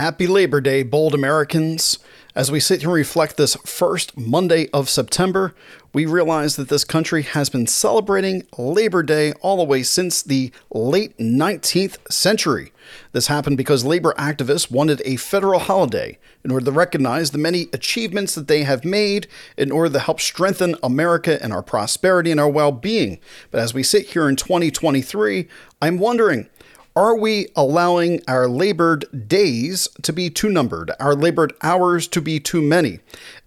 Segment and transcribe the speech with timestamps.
[0.00, 1.98] Happy Labor Day, bold Americans.
[2.34, 5.54] As we sit here and reflect this first Monday of September,
[5.92, 10.52] we realize that this country has been celebrating Labor Day all the way since the
[10.70, 12.72] late 19th century.
[13.12, 17.68] This happened because labor activists wanted a federal holiday in order to recognize the many
[17.74, 19.26] achievements that they have made
[19.58, 23.20] in order to help strengthen America and our prosperity and our well being.
[23.50, 25.46] But as we sit here in 2023,
[25.82, 26.48] I'm wondering,
[26.96, 32.40] are we allowing our labored days to be too numbered, our labored hours to be
[32.40, 32.98] too many?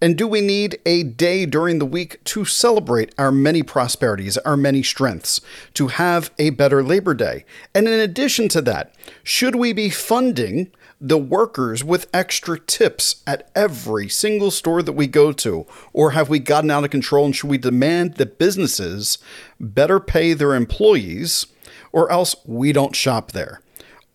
[0.02, 4.56] And do we need a day during the week to celebrate our many prosperities, our
[4.56, 5.42] many strengths,
[5.74, 7.44] to have a better Labor Day?
[7.76, 13.52] And in addition to that, should we be funding the workers with extra tips at
[13.54, 15.66] every single store that we go to?
[15.92, 19.18] Or have we gotten out of control and should we demand that businesses
[19.60, 21.48] better pay their employees?
[21.94, 23.62] Or else we don't shop there.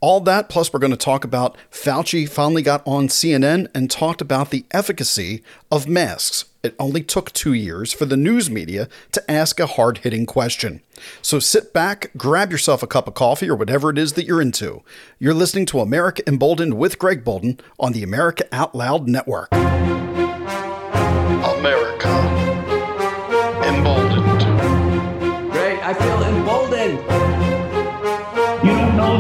[0.01, 4.21] All that, plus, we're going to talk about Fauci finally got on CNN and talked
[4.21, 5.43] about the efficacy
[5.73, 6.45] of masks.
[6.63, 10.83] It only took two years for the news media to ask a hard hitting question.
[11.21, 14.41] So sit back, grab yourself a cup of coffee or whatever it is that you're
[14.41, 14.85] into.
[15.19, 19.53] You're listening to America Emboldened with Greg Boulden on the America Out Loud Network.
[19.53, 19.99] America
[23.65, 24.43] Emboldened.
[25.51, 27.18] Great, I feel emboldened.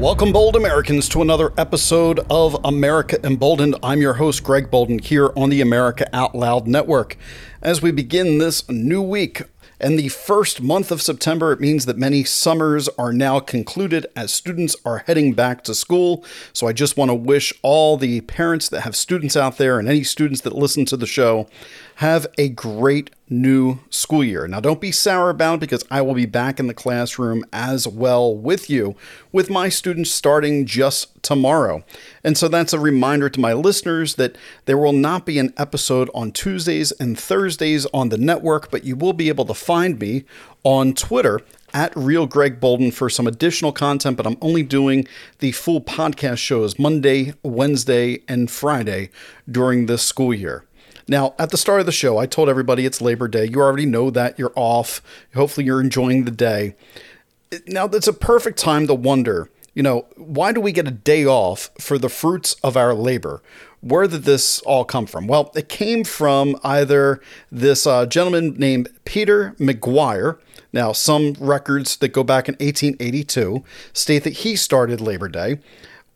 [0.00, 3.76] Welcome, bold Americans, to another episode of America Emboldened.
[3.82, 7.18] I'm your host, Greg Boulden, here on the America Out Loud Network.
[7.60, 9.42] As we begin this new week,
[9.78, 14.32] and the first month of September, it means that many summers are now concluded as
[14.32, 16.24] students are heading back to school.
[16.54, 19.86] So I just want to wish all the parents that have students out there and
[19.86, 21.46] any students that listen to the show
[22.00, 24.48] have a great new school year.
[24.48, 27.86] Now, don't be sour about it because I will be back in the classroom as
[27.86, 28.96] well with you,
[29.32, 31.84] with my students starting just tomorrow.
[32.24, 36.08] And so that's a reminder to my listeners that there will not be an episode
[36.14, 40.24] on Tuesdays and Thursdays on the network, but you will be able to find me
[40.64, 41.42] on Twitter
[41.74, 45.06] at Real Greg Boulden for some additional content, but I'm only doing
[45.40, 49.10] the full podcast shows Monday, Wednesday, and Friday
[49.50, 50.64] during this school year.
[51.10, 53.44] Now, at the start of the show, I told everybody it's Labor Day.
[53.44, 54.38] You already know that.
[54.38, 55.02] You're off.
[55.34, 56.76] Hopefully, you're enjoying the day.
[57.66, 61.24] Now, that's a perfect time to wonder you know, why do we get a day
[61.24, 63.40] off for the fruits of our labor?
[63.80, 65.26] Where did this all come from?
[65.26, 67.20] Well, it came from either
[67.52, 70.38] this uh, gentleman named Peter McGuire.
[70.72, 75.60] Now, some records that go back in 1882 state that he started Labor Day,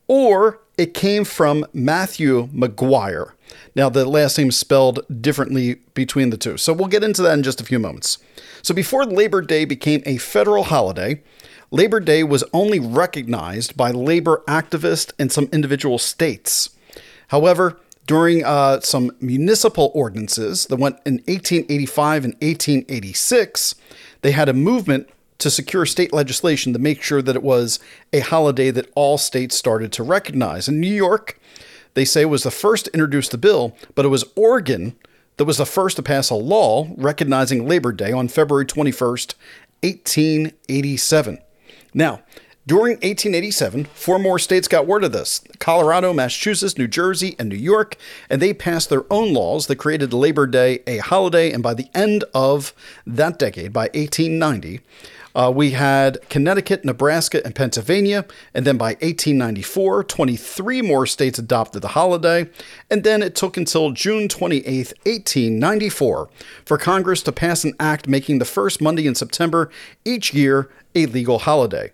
[0.09, 3.34] or it came from Matthew Maguire.
[3.75, 6.57] Now, the last name spelled differently between the two.
[6.57, 8.19] So we'll get into that in just a few moments.
[8.63, 11.23] So before Labor Day became a federal holiday,
[11.71, 16.71] Labor Day was only recognized by labor activists in some individual states.
[17.29, 23.75] However, during uh, some municipal ordinances that went in 1885 and 1886,
[24.21, 25.09] they had a movement
[25.39, 27.81] to secure state legislation to make sure that it was
[28.13, 30.69] a holiday that all states started to recognize.
[30.69, 31.41] In New York,
[31.95, 34.97] they say was the first to introduce the bill, but it was Oregon
[35.37, 39.35] that was the first to pass a law recognizing Labor Day on February 21st,
[39.83, 41.39] 1887.
[41.93, 42.21] Now,
[42.67, 47.57] during 1887, four more states got word of this Colorado, Massachusetts, New Jersey, and New
[47.57, 47.97] York,
[48.31, 51.53] and they passed their own laws that created Labor Day a holiday.
[51.53, 52.73] And by the end of
[53.07, 54.81] that decade, by 1890,
[55.35, 58.25] uh, we had Connecticut, Nebraska, and Pennsylvania.
[58.55, 62.49] And then by 1894, 23 more states adopted the holiday.
[62.91, 64.67] And then it took until June 28,
[65.05, 66.31] 1894,
[66.65, 69.71] for Congress to pass an act making the first Monday in September
[70.05, 71.91] each year a legal holiday.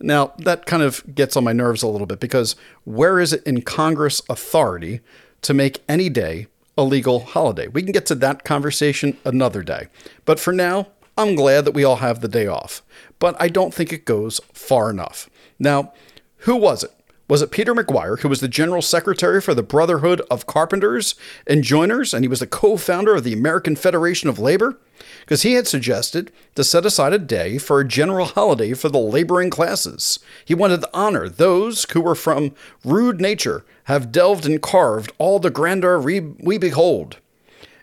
[0.00, 2.54] Now, that kind of gets on my nerves a little bit because
[2.84, 5.00] where is it in Congress authority
[5.40, 7.68] to make any day a legal holiday?
[7.68, 9.88] We can get to that conversation another day.
[10.26, 12.82] But for now, I'm glad that we all have the day off,
[13.18, 15.30] but I don't think it goes far enough.
[15.58, 15.92] Now,
[16.40, 16.92] who was it?
[17.28, 21.64] Was it Peter McGuire, who was the general secretary for the Brotherhood of Carpenters and
[21.64, 24.78] Joiners, and he was the co founder of the American Federation of Labor?
[25.20, 28.98] Because he had suggested to set aside a day for a general holiday for the
[28.98, 30.20] laboring classes.
[30.44, 32.54] He wanted to honor those who were from
[32.84, 37.16] rude nature, have delved and carved all the grandeur we, we behold.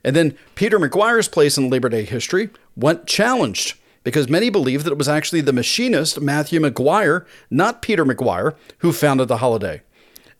[0.03, 3.77] And then Peter McGuire's place in Labor Day history went challenged.
[4.03, 8.91] because many believe that it was actually the machinist, Matthew Maguire, not Peter McGuire, who
[8.91, 9.81] founded the holiday.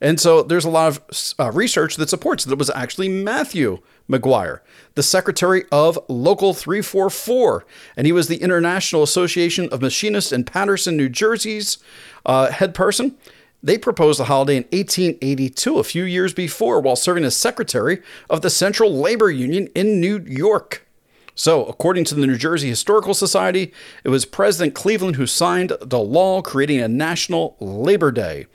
[0.02, 3.80] And so there's a lot of uh, research that supports that it was actually Matthew
[4.10, 4.62] Maguire,
[4.96, 7.66] the secretary of Local 344.
[7.96, 11.78] And he was the International Association of Machinists in Paterson, New Jersey's
[12.26, 13.16] uh, head person.
[13.64, 18.42] They proposed the holiday in 1882, a few years before, while serving as secretary of
[18.42, 20.86] the Central Labor Union in New York.
[21.34, 23.74] So, according to the New Jersey Historical Society,
[24.04, 28.46] it was President Cleveland who signed the law creating a national Labor Day.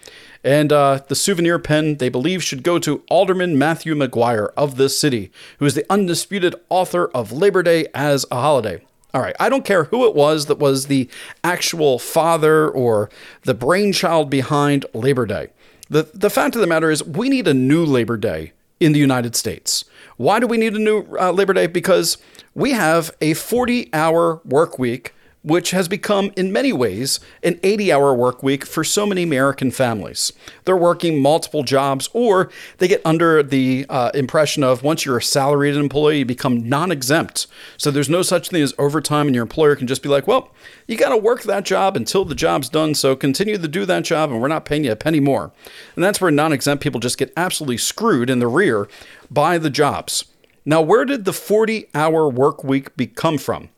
[0.45, 5.01] And uh, the souvenir pen, they believe, should go to Alderman Matthew Maguire of this
[5.01, 8.81] city, who is the undisputed author of Labor Day as a holiday.
[9.15, 11.09] All right, I don't care who it was that was the
[11.43, 13.09] actual father or
[13.43, 15.49] the brainchild behind Labor Day.
[15.89, 18.99] The, the fact of the matter is, we need a new Labor Day in the
[18.99, 19.85] United States.
[20.19, 21.67] Why do we need a new uh, Labor Day?
[21.67, 22.19] Because
[22.55, 27.93] we have a 40 hour work week which has become, in many ways, an 80
[27.93, 30.33] hour work week for so many American families.
[30.65, 35.23] They're working multiple jobs, or they get under the uh, impression of once you're a
[35.23, 37.47] salaried employee, you become non exempt.
[37.77, 40.53] So there's no such thing as overtime, and your employer can just be like, well,
[40.87, 44.05] you got to work that job until the job's done, so continue to do that
[44.05, 45.53] job, and we're not paying you a penny more.
[45.95, 48.89] And that's where non exempt people just get absolutely screwed in the rear
[49.31, 50.25] by the jobs.
[50.65, 53.71] Now, where did the 40 hour work week be, come from?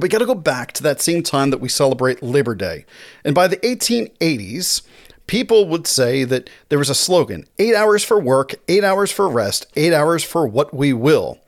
[0.00, 2.86] We got to go back to that same time that we celebrate Labor Day.
[3.24, 4.82] And by the 1880s,
[5.26, 9.28] people would say that there was a slogan eight hours for work, eight hours for
[9.28, 11.38] rest, eight hours for what we will.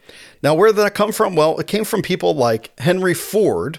[0.43, 1.35] Now, where did that come from?
[1.35, 3.79] Well, it came from people like Henry Ford,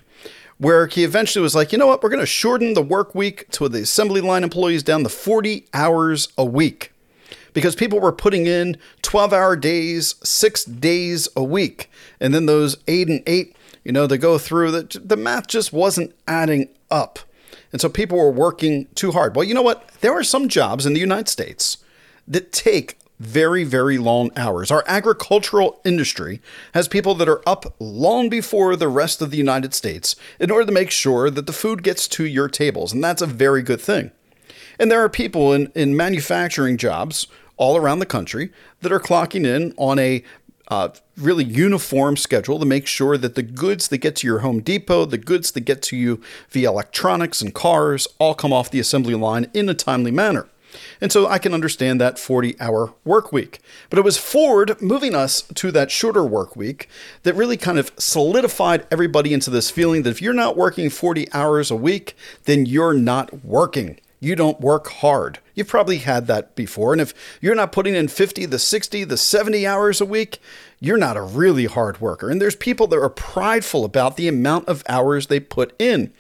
[0.58, 3.50] where he eventually was like, you know what, we're going to shorten the work week
[3.52, 6.92] to the assembly line employees down to 40 hours a week.
[7.54, 11.90] Because people were putting in 12 hour days, six days a week.
[12.20, 15.72] And then those eight and eight you know, to go through the the math just
[15.72, 17.20] wasn't adding up.
[17.72, 19.36] And so people were working too hard.
[19.36, 19.90] Well, you know what?
[20.02, 21.78] There are some jobs in the United States
[22.28, 24.72] that take very, very long hours.
[24.72, 26.42] Our agricultural industry
[26.74, 30.66] has people that are up long before the rest of the United States in order
[30.66, 32.92] to make sure that the food gets to your tables.
[32.92, 34.12] And that's a very good thing.
[34.78, 37.28] And there are people in, in manufacturing jobs
[37.58, 38.52] all around the country
[38.82, 40.24] that are clocking in on a
[40.68, 44.62] uh, really uniform schedule to make sure that the goods that get to your Home
[44.62, 48.80] Depot, the goods that get to you via electronics and cars, all come off the
[48.80, 50.48] assembly line in a timely manner.
[51.00, 53.60] And so I can understand that 40 hour work week.
[53.90, 56.90] But it was Ford moving us to that shorter work week
[57.24, 61.32] that really kind of solidified everybody into this feeling that if you're not working 40
[61.34, 65.40] hours a week, then you're not working you don't work hard.
[65.54, 66.94] You've probably had that before.
[66.94, 70.40] And if you're not putting in 50, the 60, the 70 hours a week,
[70.80, 72.30] you're not a really hard worker.
[72.30, 76.12] And there's people that are prideful about the amount of hours they put in.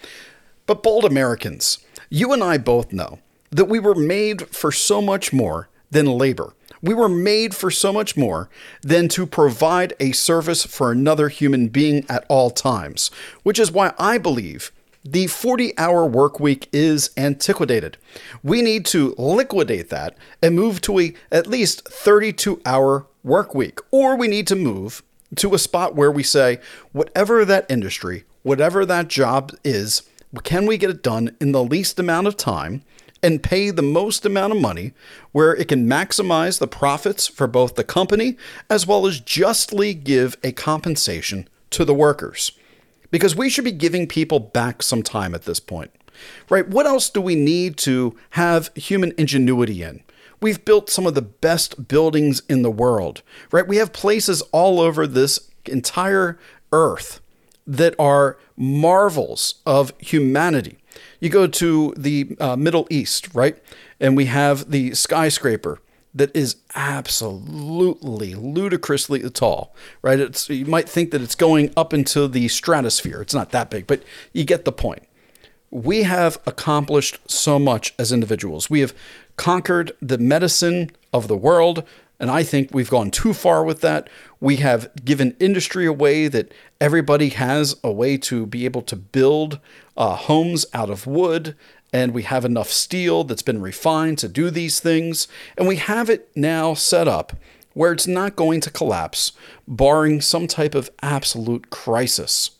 [0.65, 3.19] But bold Americans, you and I both know
[3.51, 6.53] that we were made for so much more than labor.
[6.81, 8.49] We were made for so much more
[8.81, 13.09] than to provide a service for another human being at all times,
[13.43, 14.71] which is why I believe
[15.05, 17.97] the 40 hour work week is antiquated.
[18.41, 23.79] We need to liquidate that and move to a at least 32 hour work week.
[23.91, 25.03] Or we need to move
[25.35, 26.59] to a spot where we say,
[26.91, 30.01] whatever that industry, whatever that job is,
[30.43, 32.81] can we get it done in the least amount of time
[33.21, 34.93] and pay the most amount of money
[35.31, 38.37] where it can maximize the profits for both the company
[38.71, 42.51] as well as justly give a compensation to the workers?
[43.15, 45.89] Because we should be giving people back some time at this point.
[46.49, 46.67] Right?
[46.67, 50.03] What else do we need to have human ingenuity in?
[50.41, 53.21] We've built some of the best buildings in the world,
[53.53, 53.65] right?
[53.65, 56.37] We have places all over this entire
[56.73, 57.21] earth
[57.65, 60.77] that are marvels of humanity.
[61.21, 63.57] You go to the uh, Middle East, right?
[64.01, 65.79] And we have the skyscraper
[66.15, 70.19] that is absolutely ludicrously tall, right?
[70.19, 73.21] It's you might think that it's going up into the stratosphere.
[73.21, 75.03] It's not that big, but you get the point.
[75.69, 78.69] We have accomplished so much as individuals.
[78.69, 78.95] We have
[79.35, 81.83] conquered the medicine of the world,
[82.17, 84.09] and I think we've gone too far with that.
[84.39, 88.95] We have given industry a way that everybody has a way to be able to
[88.95, 89.59] build
[89.97, 91.57] uh, homes out of wood
[91.93, 95.27] and we have enough steel that's been refined to do these things,
[95.57, 97.33] and we have it now set up
[97.73, 99.33] where it's not going to collapse,
[99.67, 102.51] barring some type of absolute crisis.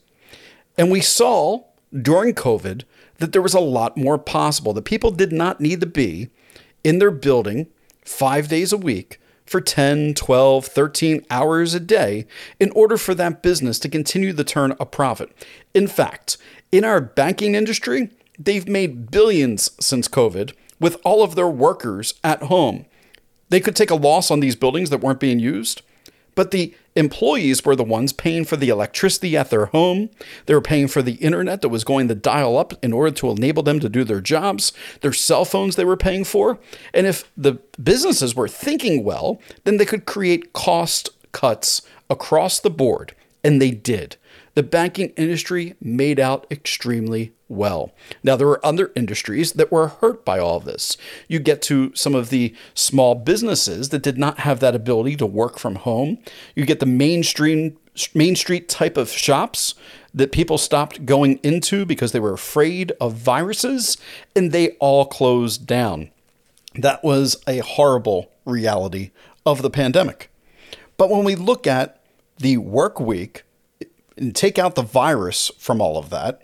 [0.78, 1.64] And we saw
[1.94, 2.84] during COVID
[3.18, 6.30] that there was a lot more possible, that people did not need to be
[6.84, 7.68] in their building
[8.04, 12.26] five days a week for 10, 12, 13 hours a day
[12.60, 15.32] in order for that business to continue to turn a profit.
[15.74, 16.38] In fact,
[16.72, 22.44] in our banking industry, they've made billions since COVID with all of their workers at
[22.44, 22.86] home.
[23.50, 25.82] They could take a loss on these buildings that weren't being used,
[26.34, 30.10] but the employees were the ones paying for the electricity at their home.
[30.46, 33.30] They were paying for the internet that was going to dial up in order to
[33.32, 36.60] enable them to do their jobs, their cell phones they were paying for.
[36.94, 42.70] And if the businesses were thinking well, then they could create cost cuts across the
[42.70, 43.14] board.
[43.44, 44.18] And they did
[44.56, 47.94] the banking industry made out extremely well.
[48.24, 50.98] Now, there were other industries that were hurt by all this.
[51.28, 55.26] You get to some of the small businesses that did not have that ability to
[55.26, 56.18] work from home.
[56.56, 57.78] You get the mainstream
[58.14, 59.74] main street type of shops
[60.14, 63.98] that people stopped going into because they were afraid of viruses
[64.36, 66.12] and they all closed down.
[66.74, 69.12] That was a horrible reality
[69.46, 70.30] of the pandemic.
[70.98, 72.02] But when we look at
[72.38, 73.45] the work week
[74.18, 76.42] and take out the virus from all of that,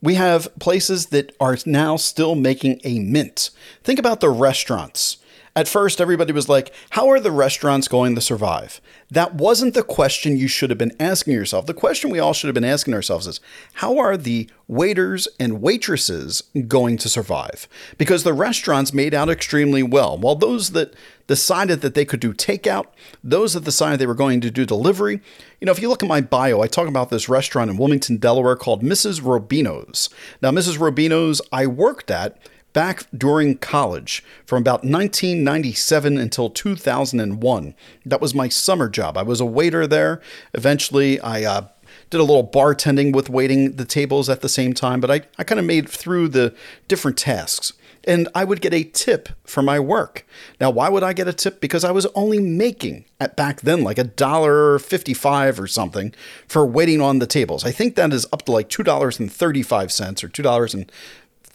[0.00, 3.50] we have places that are now still making a mint.
[3.82, 5.18] Think about the restaurants.
[5.58, 8.80] At first, everybody was like, How are the restaurants going to survive?
[9.10, 11.66] That wasn't the question you should have been asking yourself.
[11.66, 13.40] The question we all should have been asking ourselves is,
[13.72, 17.66] How are the waiters and waitresses going to survive?
[17.96, 20.94] Because the restaurants made out extremely well, while those that
[21.26, 22.86] decided that they could do takeout,
[23.24, 25.20] those that decided they were going to do delivery.
[25.60, 28.18] You know, if you look at my bio, I talk about this restaurant in Wilmington,
[28.18, 29.22] Delaware called Mrs.
[29.22, 30.08] Robino's.
[30.40, 30.78] Now, Mrs.
[30.78, 32.38] Robino's, I worked at
[32.78, 37.74] back during college from about 1997 until 2001.
[38.06, 39.18] That was my summer job.
[39.18, 40.20] I was a waiter there.
[40.54, 41.66] Eventually, I uh,
[42.08, 45.42] did a little bartending with waiting the tables at the same time, but I, I
[45.42, 46.54] kind of made through the
[46.86, 47.72] different tasks.
[48.04, 50.24] And I would get a tip for my work.
[50.60, 51.60] Now, why would I get a tip?
[51.60, 56.14] Because I was only making at back then like a dollar fifty-five or something
[56.46, 57.64] for waiting on the tables.
[57.64, 60.74] I think that is up to like two dollars and thirty-five cents or two dollars
[60.74, 60.90] and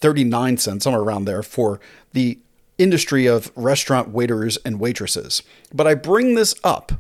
[0.04, 1.80] 39 cents, somewhere around there, for
[2.12, 2.38] the
[2.78, 5.42] industry of restaurant waiters and waitresses.
[5.74, 6.92] But I bring this up.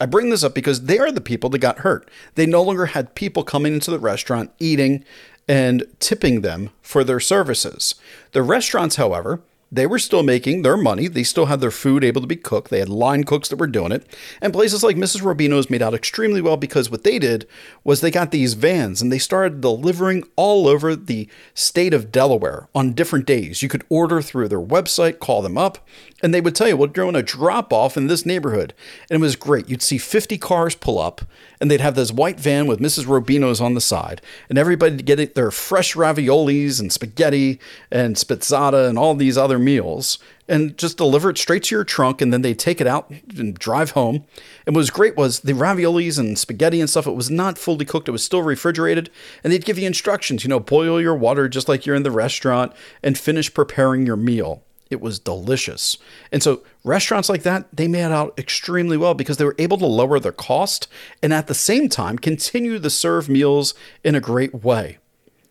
[0.00, 2.10] I bring this up because they are the people that got hurt.
[2.34, 5.04] They no longer had people coming into the restaurant eating
[5.46, 7.94] and tipping them for their services.
[8.32, 11.08] The restaurants, however, they were still making their money.
[11.08, 12.70] They still had their food able to be cooked.
[12.70, 14.06] They had line cooks that were doing it.
[14.40, 15.20] And places like Mrs.
[15.20, 17.46] Robino's made out extremely well because what they did
[17.84, 22.68] was they got these vans and they started delivering all over the state of Delaware
[22.74, 23.62] on different days.
[23.62, 25.86] You could order through their website, call them up,
[26.22, 28.74] and they would tell you, well, we're doing a drop off in this neighborhood.
[29.08, 29.68] And it was great.
[29.68, 31.22] You'd see 50 cars pull up,
[31.60, 33.04] and they'd have this white van with Mrs.
[33.04, 37.60] Robino's on the side, and everybody'd get their fresh raviolis and spaghetti
[37.90, 42.20] and spizzata and all these other meals, and just deliver it straight to your trunk.
[42.20, 44.24] And then they'd take it out and drive home.
[44.66, 47.84] And what was great was the raviolis and spaghetti and stuff, it was not fully
[47.84, 49.10] cooked, it was still refrigerated.
[49.44, 52.10] And they'd give you instructions, you know, boil your water just like you're in the
[52.10, 52.72] restaurant
[53.02, 54.64] and finish preparing your meal.
[54.90, 55.98] It was delicious.
[56.32, 59.86] And so restaurants like that, they made out extremely well because they were able to
[59.86, 60.88] lower their cost
[61.22, 64.98] and at the same time continue to serve meals in a great way.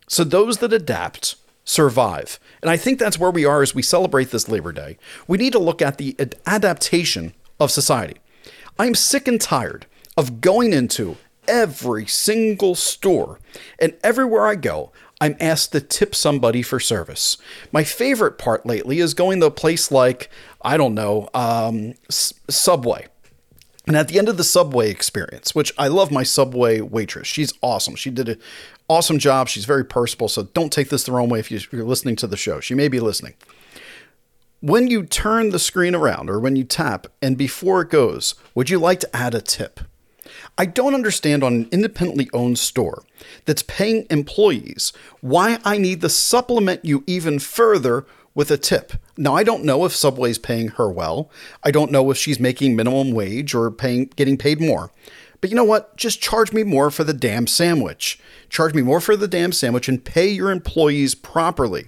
[0.07, 2.39] So those that adapt survive.
[2.61, 4.97] And I think that's where we are as we celebrate this Labor Day.
[5.27, 6.15] We need to look at the
[6.45, 8.17] adaptation of society.
[8.79, 11.17] I'm sick and tired of going into
[11.47, 13.39] every single store
[13.79, 17.37] and everywhere I go, I'm asked to tip somebody for service.
[17.71, 20.29] My favorite part lately is going to a place like,
[20.61, 23.07] I don't know, um, S- Subway.
[23.87, 27.53] And at the end of the Subway experience, which I love my Subway waitress, she's
[27.63, 27.95] awesome.
[27.95, 28.39] She did an
[28.89, 29.47] awesome job.
[29.47, 30.27] She's very personable.
[30.27, 32.59] So don't take this the wrong way if you're listening to the show.
[32.59, 33.33] She may be listening.
[34.59, 38.69] When you turn the screen around or when you tap, and before it goes, would
[38.69, 39.79] you like to add a tip?
[40.57, 43.03] I don't understand on an independently owned store
[43.45, 48.93] that's paying employees why I need to supplement you even further with a tip.
[49.17, 51.31] Now I don't know if Subway's paying her well.
[51.63, 54.91] I don't know if she's making minimum wage or paying getting paid more.
[55.41, 55.95] But you know what?
[55.97, 58.19] Just charge me more for the damn sandwich.
[58.49, 61.87] Charge me more for the damn sandwich and pay your employees properly.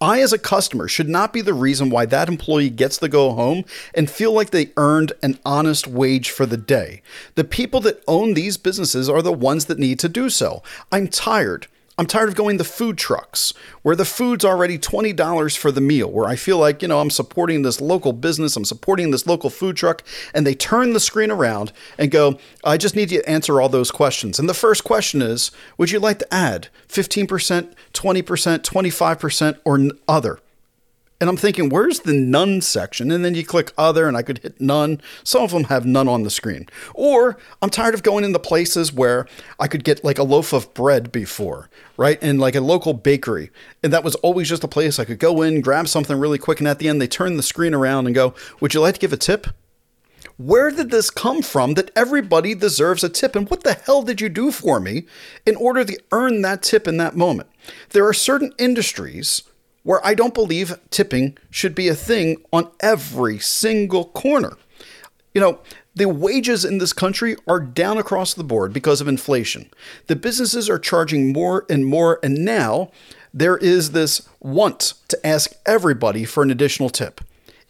[0.00, 3.32] I, as a customer, should not be the reason why that employee gets to go
[3.32, 3.64] home
[3.94, 7.02] and feel like they earned an honest wage for the day.
[7.36, 10.62] The people that own these businesses are the ones that need to do so.
[10.90, 15.70] I'm tired I'm tired of going to food trucks where the food's already $20 for
[15.70, 19.10] the meal, where I feel like, you know, I'm supporting this local business, I'm supporting
[19.10, 23.10] this local food truck, and they turn the screen around and go, I just need
[23.10, 24.38] you to answer all those questions.
[24.38, 30.38] And the first question is, would you like to add 15%, 20%, 25%, or other?
[31.22, 33.12] And I'm thinking, where's the none section?
[33.12, 35.00] And then you click other and I could hit none.
[35.22, 36.66] Some of them have none on the screen.
[36.96, 39.28] Or I'm tired of going into places where
[39.60, 42.18] I could get like a loaf of bread before, right?
[42.20, 43.52] And like a local bakery.
[43.84, 46.58] And that was always just a place I could go in, grab something really quick.
[46.58, 49.00] And at the end, they turn the screen around and go, Would you like to
[49.00, 49.46] give a tip?
[50.38, 53.36] Where did this come from that everybody deserves a tip?
[53.36, 55.04] And what the hell did you do for me
[55.46, 57.48] in order to earn that tip in that moment?
[57.90, 59.44] There are certain industries
[59.82, 64.56] where I don't believe tipping should be a thing on every single corner.
[65.34, 65.60] You know,
[65.94, 69.70] the wages in this country are down across the board because of inflation.
[70.06, 72.90] The businesses are charging more and more, and now
[73.34, 77.20] there is this want to ask everybody for an additional tip.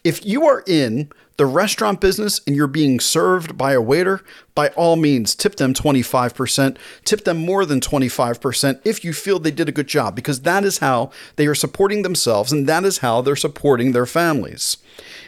[0.04, 1.10] If you are in
[1.42, 4.20] the restaurant business and you're being served by a waiter,
[4.54, 9.50] by all means, tip them 25%, tip them more than 25% if you feel they
[9.50, 12.98] did a good job, because that is how they are supporting themselves and that is
[12.98, 14.76] how they're supporting their families.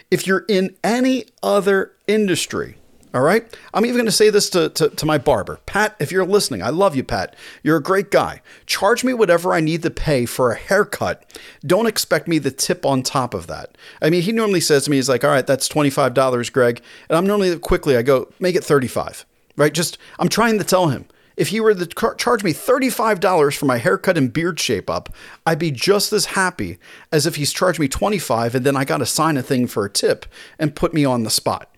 [0.09, 2.77] If you're in any other industry,
[3.15, 3.57] all right.
[3.73, 5.61] I'm even going to say this to, to, to, my barber.
[5.65, 7.33] Pat, if you're listening, I love you, Pat.
[7.63, 8.41] You're a great guy.
[8.65, 11.23] Charge me whatever I need to pay for a haircut.
[11.65, 13.77] Don't expect me to tip on top of that.
[14.01, 16.81] I mean, he normally says to me, he's like, all right, that's $25, Greg.
[17.07, 19.73] And I'm normally quickly, I go, make it 35, right?
[19.73, 21.05] Just, I'm trying to tell him.
[21.37, 25.07] If he were to car- charge me $35 for my haircut and beard shape up,
[25.45, 26.79] I'd be just as happy
[27.13, 29.85] as if he's charged me 25 and then I got to sign a thing for
[29.85, 30.25] a tip
[30.59, 31.69] and put me on the spot.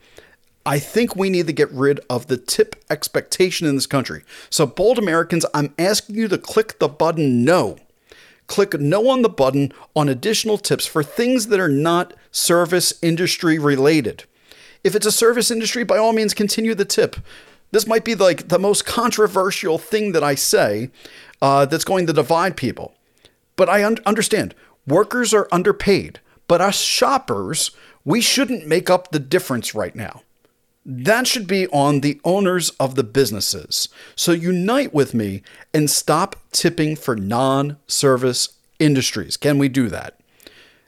[0.68, 4.24] I think we need to get rid of the tip expectation in this country.
[4.50, 7.78] So, bold Americans, I'm asking you to click the button no.
[8.48, 13.58] Click no on the button on additional tips for things that are not service industry
[13.58, 14.26] related.
[14.84, 17.16] If it's a service industry, by all means, continue the tip.
[17.72, 20.90] This might be like the most controversial thing that I say
[21.42, 22.94] uh, that's going to divide people.
[23.56, 24.54] But I un- understand
[24.86, 27.72] workers are underpaid, but us shoppers,
[28.04, 30.24] we shouldn't make up the difference right now.
[30.90, 33.90] That should be on the owners of the businesses.
[34.16, 35.42] So unite with me
[35.74, 39.36] and stop tipping for non service industries.
[39.36, 40.18] Can we do that?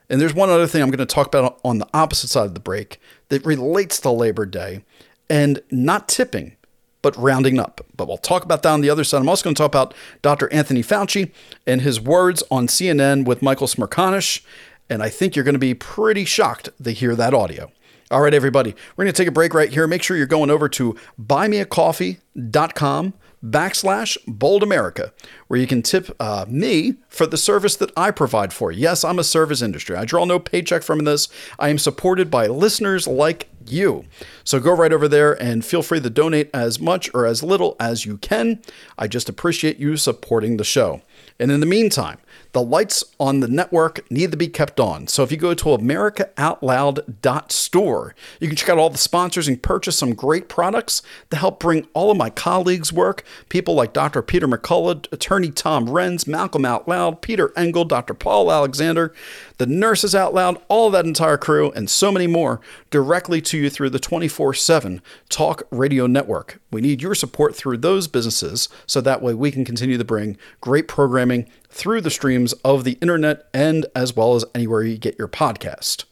[0.10, 2.54] And there's one other thing I'm going to talk about on the opposite side of
[2.54, 4.86] the break that relates to Labor Day
[5.30, 6.56] and not tipping,
[7.02, 7.86] but rounding up.
[7.96, 9.20] But we'll talk about that on the other side.
[9.20, 10.52] I'm also going to talk about Dr.
[10.54, 11.32] Anthony Fauci
[11.68, 14.44] and his words on CNN with Michael Smerconish.
[14.90, 17.70] And I think you're going to be pretty shocked to hear that audio.
[18.12, 19.86] All right, everybody, we're going to take a break right here.
[19.86, 23.14] Make sure you're going over to buymeacoffee.com
[23.46, 25.14] backslash bold America,
[25.48, 28.82] where you can tip uh, me for the service that I provide for you.
[28.82, 29.96] Yes, I'm a service industry.
[29.96, 31.30] I draw no paycheck from this.
[31.60, 34.06] I am supported by listeners like you.
[34.44, 37.76] So go right over there and feel free to donate as much or as little
[37.80, 38.60] as you can.
[38.98, 41.04] I just appreciate you supporting the show.
[41.40, 42.18] And in the meantime,
[42.52, 45.08] the lights on the network need to be kept on.
[45.08, 49.98] So if you go to americaoutloud.store, you can check out all the sponsors and purchase
[49.98, 53.24] some great products to help bring all of my colleagues' work.
[53.50, 54.22] People like Dr.
[54.22, 58.14] Peter McCullough, attorney Tom Renz, Malcolm Out Loud, Peter Engel, Dr.
[58.14, 59.14] Paul Alexander,
[59.60, 63.70] the Nurses Out Loud, all that entire crew, and so many more directly to you
[63.70, 66.62] through the 24 7 Talk Radio Network.
[66.72, 70.38] We need your support through those businesses so that way we can continue to bring
[70.62, 75.20] great programming through the streams of the internet and as well as anywhere you get
[75.20, 76.06] your podcast.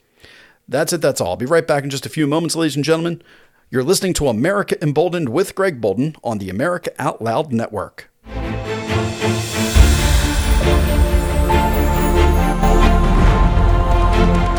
[0.67, 1.29] That's it, that's all.
[1.29, 3.23] I'll be right back in just a few moments, ladies and gentlemen.
[3.69, 8.10] You're listening to America Emboldened with Greg Boulden on the America Out Loud Network.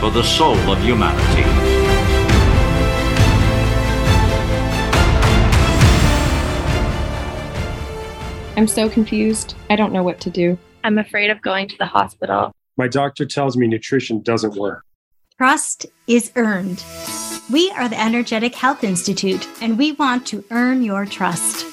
[0.00, 1.44] for the soul of humanity.
[8.56, 9.54] I'm so confused.
[9.68, 10.58] I don't know what to do.
[10.84, 12.52] I'm afraid of going to the hospital.
[12.78, 14.84] My doctor tells me nutrition doesn't work.
[15.36, 16.82] Trust is earned.
[17.52, 21.66] We are the Energetic Health Institute, and we want to earn your trust.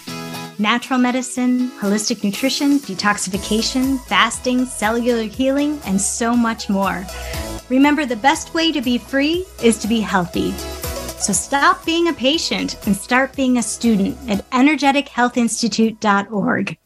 [0.60, 7.06] Natural medicine, holistic nutrition, detoxification, fasting, cellular healing, and so much more.
[7.70, 10.52] Remember, the best way to be free is to be healthy.
[11.20, 16.78] So stop being a patient and start being a student at energetichealthinstitute.org.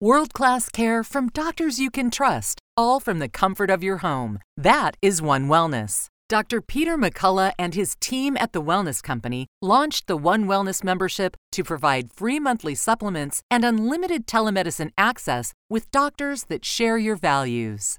[0.00, 4.38] World class care from doctors you can trust, all from the comfort of your home.
[4.56, 6.06] That is One Wellness.
[6.30, 6.62] Dr.
[6.62, 11.64] Peter McCullough and his team at the Wellness Company launched the One Wellness membership to
[11.64, 17.98] provide free monthly supplements and unlimited telemedicine access with doctors that share your values.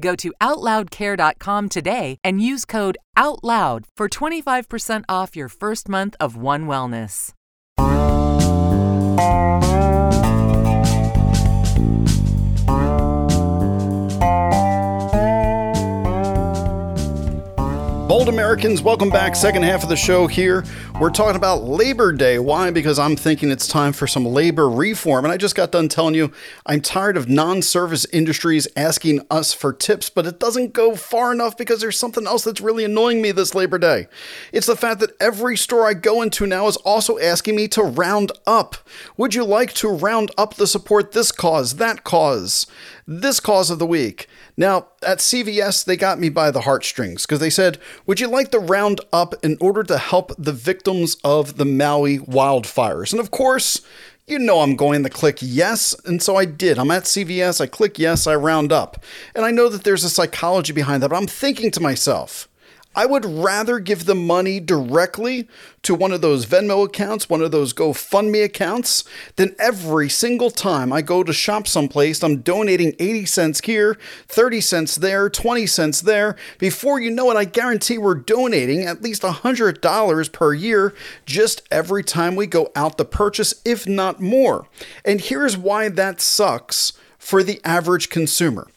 [0.00, 6.36] Go to OutLoudCare.com today and use code OUTLOUD for 25% off your first month of
[6.36, 7.32] One Wellness.
[18.12, 19.34] Bold Americans, welcome back.
[19.34, 20.64] Second half of the show here.
[21.02, 22.38] We're talking about Labor Day.
[22.38, 22.70] Why?
[22.70, 25.24] Because I'm thinking it's time for some labor reform.
[25.24, 26.30] And I just got done telling you
[26.64, 31.32] I'm tired of non service industries asking us for tips, but it doesn't go far
[31.32, 34.06] enough because there's something else that's really annoying me this Labor Day.
[34.52, 37.82] It's the fact that every store I go into now is also asking me to
[37.82, 38.76] round up.
[39.16, 42.68] Would you like to round up the support this cause, that cause?
[43.06, 44.28] this cause of the week.
[44.56, 48.50] Now, at CVS, they got me by the heartstrings because they said, Would you like
[48.50, 50.52] to round up in order to help the
[50.92, 53.12] victims of the Maui wildfires?
[53.12, 53.80] And of course,
[54.26, 56.78] you know I'm going to click yes, and so I did.
[56.78, 59.02] I'm at CVS, I click yes, I round up.
[59.34, 62.48] And I know that there's a psychology behind that, but I'm thinking to myself,
[62.94, 65.48] I would rather give the money directly
[65.82, 69.04] to one of those Venmo accounts, one of those GoFundMe accounts,
[69.36, 74.60] than every single time I go to shop someplace, I'm donating 80 cents here, 30
[74.60, 76.36] cents there, 20 cents there.
[76.58, 80.94] Before you know it, I guarantee we're donating at least $100 per year
[81.26, 84.66] just every time we go out to purchase, if not more.
[85.04, 88.68] And here's why that sucks for the average consumer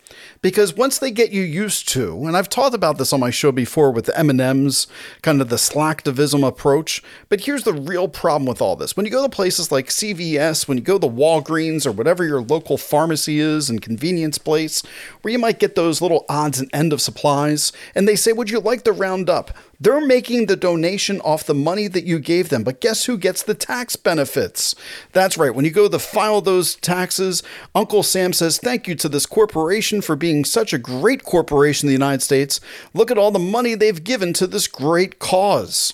[0.41, 3.51] because once they get you used to, and I've talked about this on my show
[3.51, 4.87] before with M&Ms,
[5.21, 8.95] kind of the slacktivism approach, but here's the real problem with all this.
[8.95, 12.41] When you go to places like CVS, when you go to Walgreens or whatever your
[12.41, 14.83] local pharmacy is and convenience place,
[15.21, 18.49] where you might get those little odds and end of supplies, and they say, "Would
[18.49, 22.49] you like the round up?" They're making the donation off the money that you gave
[22.49, 24.75] them, but guess who gets the tax benefits?
[25.11, 25.53] That's right.
[25.53, 30.01] When you go to file those taxes, Uncle Sam says, Thank you to this corporation
[30.01, 32.59] for being such a great corporation in the United States.
[32.93, 35.93] Look at all the money they've given to this great cause.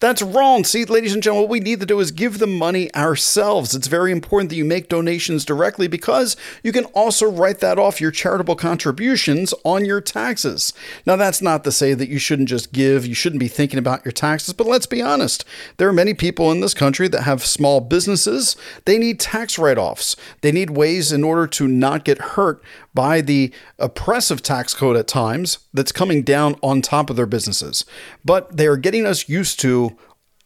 [0.00, 0.62] That's wrong.
[0.62, 3.74] See, ladies and gentlemen, what we need to do is give the money ourselves.
[3.74, 8.00] It's very important that you make donations directly because you can also write that off
[8.00, 10.72] your charitable contributions on your taxes.
[11.04, 14.04] Now, that's not to say that you shouldn't just give, you shouldn't be thinking about
[14.04, 15.44] your taxes, but let's be honest.
[15.78, 18.56] There are many people in this country that have small businesses.
[18.84, 22.62] They need tax write offs, they need ways in order to not get hurt
[22.94, 27.84] by the oppressive tax code at times that's coming down on top of their businesses.
[28.24, 29.96] But they are getting us used to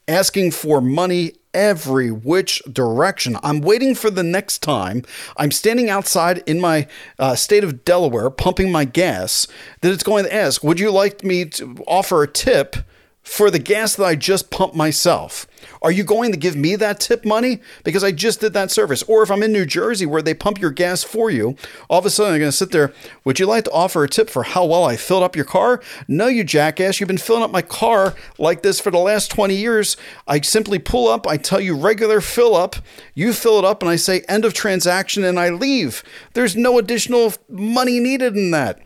[0.08, 3.36] asking for money every which direction.
[3.42, 5.02] I'm waiting for the next time
[5.36, 6.86] I'm standing outside in my
[7.18, 9.46] uh, state of Delaware pumping my gas
[9.80, 12.76] that it's going to ask, Would you like me to offer a tip
[13.22, 15.46] for the gas that I just pumped myself?
[15.80, 17.60] Are you going to give me that tip money?
[17.84, 19.02] Because I just did that service.
[19.04, 21.56] Or if I'm in New Jersey where they pump your gas for you,
[21.88, 22.92] all of a sudden I'm going to sit there.
[23.24, 25.80] Would you like to offer a tip for how well I filled up your car?
[26.08, 27.00] No, you jackass.
[27.00, 29.96] You've been filling up my car like this for the last 20 years.
[30.26, 32.76] I simply pull up, I tell you regular fill up,
[33.14, 36.02] you fill it up, and I say end of transaction and I leave.
[36.34, 38.80] There's no additional money needed in that.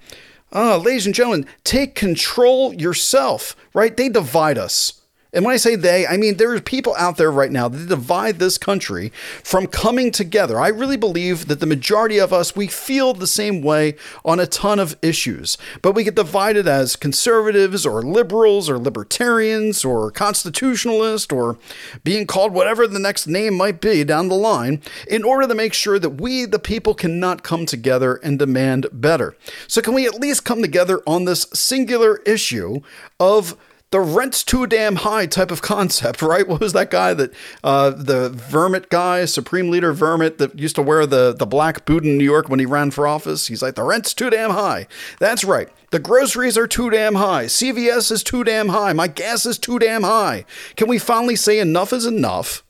[0.52, 3.96] Ah, ladies and gentlemen, take control yourself, right?
[3.96, 5.00] They divide us.
[5.36, 7.88] And when I say they, I mean there are people out there right now that
[7.88, 9.12] divide this country
[9.44, 10.58] from coming together.
[10.58, 14.46] I really believe that the majority of us, we feel the same way on a
[14.46, 21.30] ton of issues, but we get divided as conservatives or liberals or libertarians or constitutionalists
[21.30, 21.58] or
[22.02, 25.74] being called whatever the next name might be down the line in order to make
[25.74, 29.36] sure that we, the people, cannot come together and demand better.
[29.68, 32.80] So, can we at least come together on this singular issue
[33.20, 33.54] of
[33.90, 36.46] the rent's too damn high type of concept, right?
[36.46, 40.82] What was that guy that uh, the Vermit guy, Supreme Leader Vermit, that used to
[40.82, 43.46] wear the the black boot in New York when he ran for office?
[43.46, 44.86] He's like, the rent's too damn high.
[45.18, 45.68] That's right.
[45.90, 47.44] The groceries are too damn high.
[47.44, 48.92] CVS is too damn high.
[48.92, 50.44] My gas is too damn high.
[50.76, 52.64] Can we finally say enough is enough?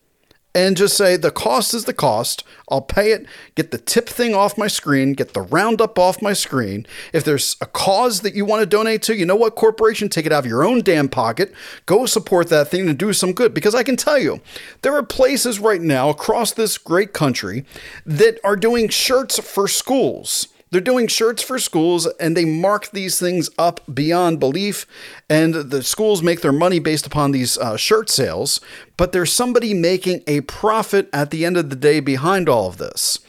[0.57, 2.43] And just say the cost is the cost.
[2.71, 6.33] I'll pay it, get the tip thing off my screen, get the roundup off my
[6.33, 6.87] screen.
[7.13, 10.25] If there's a cause that you want to donate to, you know what, corporation, take
[10.25, 11.53] it out of your own damn pocket.
[11.85, 13.53] Go support that thing and do some good.
[13.53, 14.41] Because I can tell you,
[14.81, 17.67] there are places right now across this great country
[18.07, 20.49] that are doing shirts for schools.
[20.77, 24.87] They're doing shirts for schools and they mark these things up beyond belief.
[25.27, 28.61] And the schools make their money based upon these uh, shirt sales.
[28.99, 32.77] But there's somebody making a profit at the end of the day behind all of
[32.77, 33.21] this.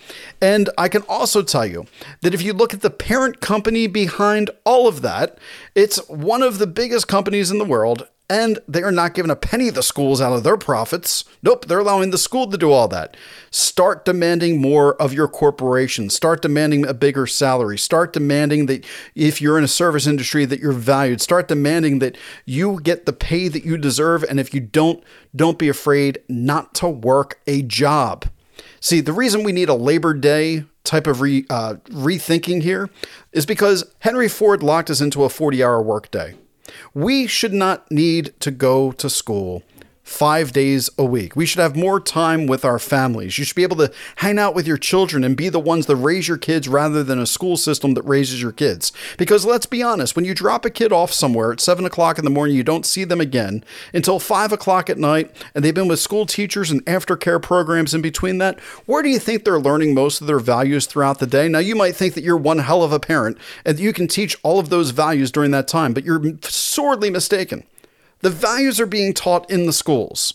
[0.41, 1.85] And I can also tell you
[2.19, 5.37] that if you look at the parent company behind all of that,
[5.73, 9.35] it's one of the biggest companies in the world and they are not giving a
[9.35, 11.23] penny of the schools out of their profits.
[11.41, 13.15] Nope, they're allowing the school to do all that.
[13.51, 16.09] Start demanding more of your corporation.
[16.09, 17.77] Start demanding a bigger salary.
[17.77, 18.85] Start demanding that
[19.15, 21.21] if you're in a service industry that you're valued.
[21.21, 25.01] Start demanding that you get the pay that you deserve and if you don't,
[25.35, 28.25] don't be afraid not to work a job.
[28.81, 32.89] See, the reason we need a Labor Day type of re, uh, rethinking here
[33.31, 36.35] is because Henry Ford locked us into a 40 hour workday.
[36.93, 39.63] We should not need to go to school
[40.07, 41.35] five days a week.
[41.35, 43.37] We should have more time with our families.
[43.37, 45.97] You should be able to hang out with your children and be the ones that
[45.97, 48.93] raise your kids rather than a school system that raises your kids.
[49.17, 52.23] Because let's be honest, when you drop a kid off somewhere at seven o'clock in
[52.23, 55.89] the morning, you don't see them again until five o'clock at night, and they've been
[55.89, 58.57] with school teachers and aftercare programs in between that.
[58.85, 61.49] Where do you think they're learning most of their values throughout the day?
[61.49, 64.37] Now, you might think that you're one hell of a parent and you can teach
[64.41, 67.65] all of those values during that time, but you're sorely mistaken.
[68.21, 70.33] The values are being taught in the schools.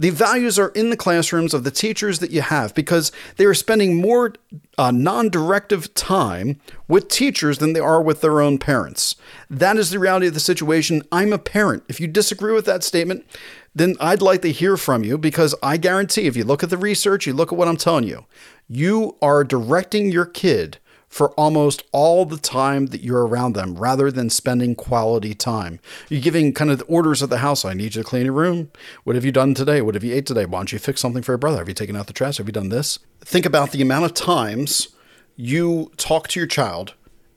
[0.00, 3.54] The values are in the classrooms of the teachers that you have because they are
[3.54, 4.34] spending more
[4.76, 9.16] uh, non directive time with teachers than they are with their own parents.
[9.50, 11.02] That is the reality of the situation.
[11.10, 11.82] I'm a parent.
[11.88, 13.26] If you disagree with that statement,
[13.74, 16.78] then I'd like to hear from you because I guarantee if you look at the
[16.78, 18.24] research, you look at what I'm telling you,
[18.68, 20.78] you are directing your kid
[21.08, 25.80] for almost all the time that you're around them rather than spending quality time.
[26.08, 27.64] You're giving kind of the orders of the house.
[27.64, 28.70] I need you to clean your room.
[29.04, 29.80] What have you done today?
[29.80, 30.44] What have you ate today?
[30.44, 31.58] Why don't you fix something for your brother?
[31.58, 32.36] Have you taken out the trash?
[32.38, 32.98] Have you done this?
[33.20, 34.88] Think about the amount of times
[35.36, 36.94] you talk to your child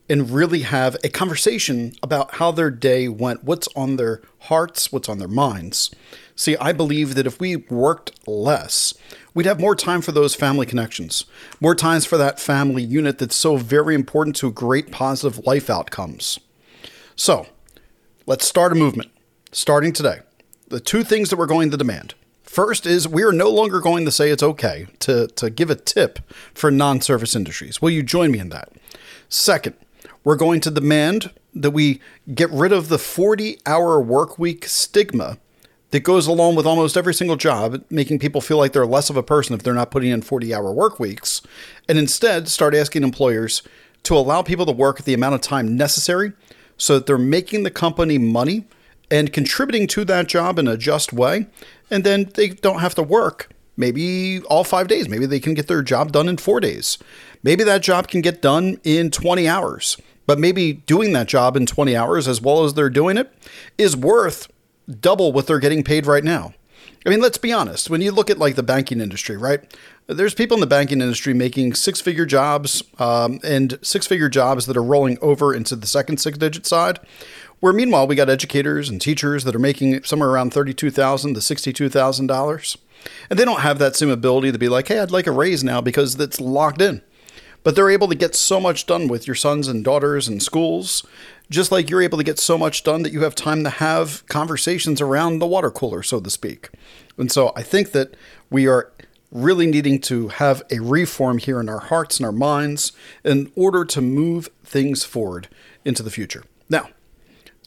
[0.10, 5.08] and really have a conversation about how their day went, what's on their hearts, what's
[5.08, 5.90] on their minds.
[6.36, 8.94] See, I believe that if we worked less,
[9.34, 11.26] we'd have more time for those family connections,
[11.60, 16.40] more times for that family unit that's so very important to great positive life outcomes.
[17.16, 17.48] So,
[18.26, 19.12] let's start a movement
[19.52, 20.20] starting today.
[20.68, 22.16] The two things that we're going to demand.
[22.44, 25.76] First is we are no longer going to say it's okay to, to give a
[25.76, 26.20] tip
[26.54, 27.82] for non service industries.
[27.82, 28.70] Will you join me in that?
[29.30, 29.76] Second,
[30.24, 32.02] we're going to demand that we
[32.34, 35.38] get rid of the 40 hour work week stigma
[35.92, 39.18] that goes along with almost every single job, making people feel like they're less of
[39.18, 41.42] a person if they're not putting in 40 hour work weeks,
[41.88, 43.62] and instead start asking employers
[44.04, 46.34] to allow people to work the amount of time necessary
[46.78, 48.66] so that they're making the company money
[49.12, 51.46] and contributing to that job in a just way.
[51.92, 55.10] And then they don't have to work maybe all five days.
[55.10, 56.98] Maybe they can get their job done in four days.
[57.44, 59.98] Maybe that job can get done in 20 hours.
[60.26, 63.34] But maybe doing that job in 20 hours as well as they're doing it
[63.78, 64.48] is worth
[65.00, 66.54] double what they're getting paid right now.
[67.06, 67.90] I mean, let's be honest.
[67.90, 69.62] When you look at like the banking industry, right?
[70.08, 74.68] There's people in the banking industry making six figure jobs um, and six figure jobs
[74.68, 77.00] that are rolling over into the second six digit side.
[77.60, 82.78] Where meanwhile, we got educators and teachers that are making somewhere around 32,000 to $62,000.
[83.30, 85.64] And they don't have that same ability to be like, hey, I'd like a raise
[85.64, 87.02] now because it's locked in.
[87.64, 91.06] But they're able to get so much done with your sons and daughters and schools
[91.52, 94.26] just like you're able to get so much done that you have time to have
[94.28, 96.70] conversations around the water cooler, so to speak.
[97.18, 98.16] And so I think that
[98.50, 98.92] we are
[99.32, 103.84] really needing to have a reform here in our hearts and our minds in order
[103.86, 105.50] to move things forward
[105.84, 106.44] into the future.
[106.70, 106.90] Now,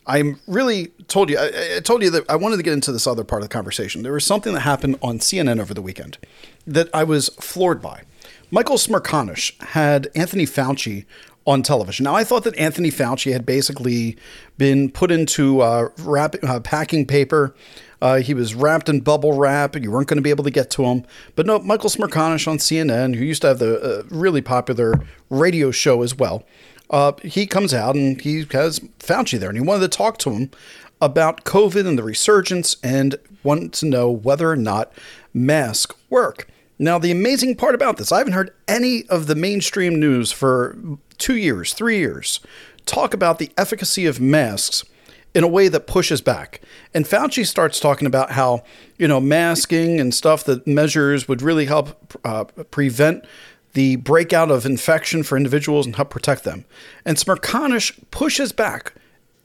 [0.06, 3.06] I'm really told you, I, I, told you that I wanted to get into this
[3.06, 4.02] other part of the conversation.
[4.02, 6.18] There was something that happened on CNN over the weekend
[6.66, 8.02] that I was floored by.
[8.50, 11.06] Michael Smerconish had Anthony Fauci
[11.46, 12.04] on television.
[12.04, 14.16] Now, I thought that Anthony Fauci had basically
[14.56, 17.54] been put into uh, wrap, uh, packing paper.
[18.00, 20.50] Uh, he was wrapped in bubble wrap, and you weren't going to be able to
[20.50, 21.04] get to him.
[21.36, 24.94] But no, Michael Smerconish on CNN, who used to have the uh, really popular
[25.30, 26.44] radio show as well,
[26.90, 30.30] uh, he comes out and he has Fauci there, and he wanted to talk to
[30.30, 30.50] him
[31.00, 34.92] about COVID and the resurgence, and wanted to know whether or not
[35.34, 36.48] masks work.
[36.78, 40.76] Now, the amazing part about this, I haven't heard any of the mainstream news for
[41.18, 42.40] two years, three years,
[42.84, 44.84] talk about the efficacy of masks
[45.34, 46.60] in a way that pushes back.
[46.92, 48.62] And Fauci starts talking about how,
[48.98, 53.24] you know, masking and stuff that measures would really help uh, prevent
[53.72, 56.64] the breakout of infection for individuals and help protect them.
[57.04, 58.94] And Smerconish pushes back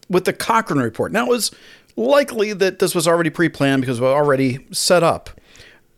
[0.07, 1.11] with the Cochrane report.
[1.11, 1.51] Now, it was
[1.95, 5.31] likely that this was already pre planned because it was already set up.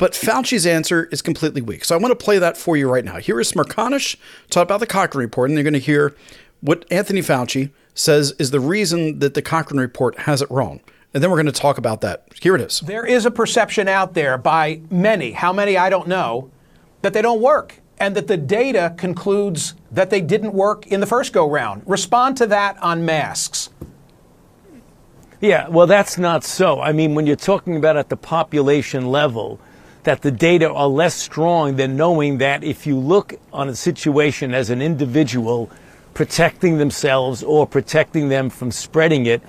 [0.01, 1.85] But Fauci's answer is completely weak.
[1.85, 3.17] So I want to play that for you right now.
[3.17, 4.15] Here is Smerconish
[4.49, 6.15] talk about the Cochrane report, and you're going to hear
[6.59, 10.79] what Anthony Fauci says is the reason that the Cochrane report has it wrong.
[11.13, 12.25] And then we're going to talk about that.
[12.41, 12.79] Here it is.
[12.79, 16.49] There is a perception out there by many, how many I don't know,
[17.03, 21.05] that they don't work and that the data concludes that they didn't work in the
[21.05, 21.83] first go round.
[21.85, 23.69] Respond to that on masks.
[25.41, 26.81] Yeah, well, that's not so.
[26.81, 29.59] I mean, when you're talking about at the population level,
[30.03, 34.53] that the data are less strong than knowing that if you look on a situation
[34.53, 35.69] as an individual
[36.13, 39.41] protecting themselves or protecting them from spreading it,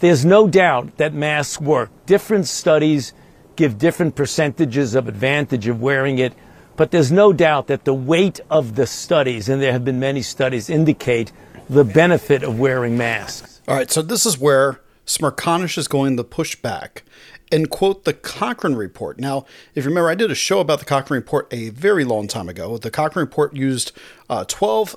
[0.00, 1.90] there's no doubt that masks work.
[2.06, 3.12] Different studies
[3.56, 6.32] give different percentages of advantage of wearing it,
[6.76, 10.22] but there's no doubt that the weight of the studies, and there have been many
[10.22, 11.32] studies, indicate
[11.68, 13.60] the benefit of wearing masks.
[13.66, 17.02] All right, so this is where Smerconish is going to push back
[17.50, 19.18] and quote the Cochrane report.
[19.18, 22.28] Now, if you remember, I did a show about the Cochrane report a very long
[22.28, 22.76] time ago.
[22.76, 23.92] The Cochrane report used
[24.28, 24.96] uh, 12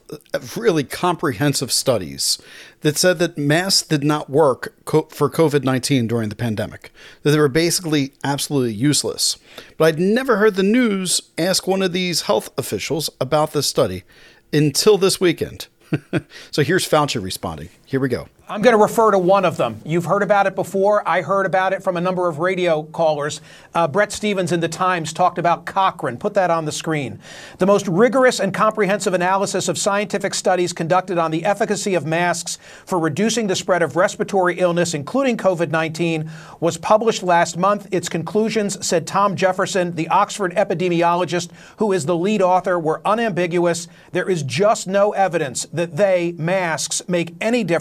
[0.58, 2.42] really comprehensive studies
[2.82, 6.92] that said that masks did not work co- for COVID 19 during the pandemic,
[7.24, 9.38] that they were basically absolutely useless.
[9.78, 14.04] But I'd never heard the news ask one of these health officials about this study
[14.52, 15.68] until this weekend.
[16.52, 17.70] so here's Fauci responding.
[17.92, 18.26] Here we go.
[18.48, 19.82] I'm going to refer to one of them.
[19.86, 21.08] You've heard about it before.
[21.08, 23.40] I heard about it from a number of radio callers.
[23.74, 26.18] Uh, Bret Stephens in The Times talked about Cochrane.
[26.18, 27.20] Put that on the screen.
[27.60, 32.58] The most rigorous and comprehensive analysis of scientific studies conducted on the efficacy of masks
[32.86, 37.88] for reducing the spread of respiratory illness, including COVID 19, was published last month.
[37.92, 43.88] Its conclusions, said Tom Jefferson, the Oxford epidemiologist who is the lead author, were unambiguous.
[44.12, 47.81] There is just no evidence that they, masks, make any difference.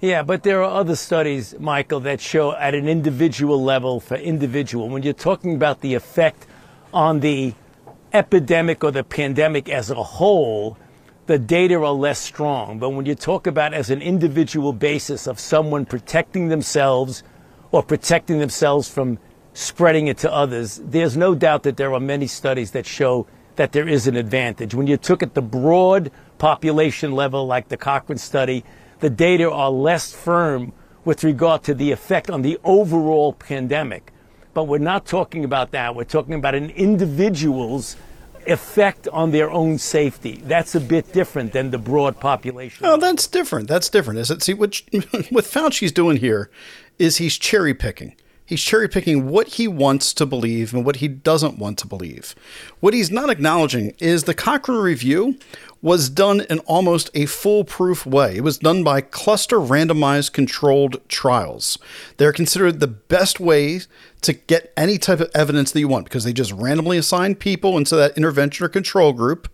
[0.00, 4.90] Yeah, but there are other studies, Michael, that show at an individual level for individual,
[4.90, 6.46] when you're talking about the effect
[6.92, 7.54] on the
[8.12, 10.76] epidemic or the pandemic as a whole,
[11.26, 12.78] the data are less strong.
[12.78, 17.22] But when you talk about as an individual basis of someone protecting themselves
[17.72, 19.18] or protecting themselves from
[19.54, 23.72] spreading it to others, there's no doubt that there are many studies that show that
[23.72, 24.74] there is an advantage.
[24.74, 28.62] When you took at the broad population level, like the Cochrane study,
[29.00, 30.72] the data are less firm
[31.04, 34.12] with regard to the effect on the overall pandemic.
[34.54, 35.94] But we're not talking about that.
[35.94, 37.96] We're talking about an individual's
[38.46, 40.40] effect on their own safety.
[40.44, 42.86] That's a bit different than the broad population.
[42.86, 43.68] Oh, that's different.
[43.68, 44.42] That's different, is it?
[44.42, 44.80] See, what,
[45.30, 46.50] what Fauci's doing here
[46.98, 48.16] is he's cherry picking.
[48.46, 52.36] He's cherry picking what he wants to believe and what he doesn't want to believe.
[52.78, 55.36] What he's not acknowledging is the Cochrane Review
[55.86, 58.38] was done in almost a foolproof way.
[58.38, 61.78] It was done by cluster randomized controlled trials.
[62.16, 63.82] They're considered the best way
[64.22, 67.78] to get any type of evidence that you want because they just randomly assign people
[67.78, 69.48] into that intervention or control group.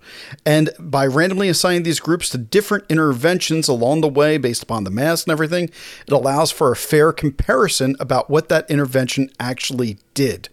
[0.47, 4.91] And by randomly assigning these groups to different interventions along the way based upon the
[4.91, 5.65] mass and everything,
[6.07, 10.49] it allows for a fair comparison about what that intervention actually did.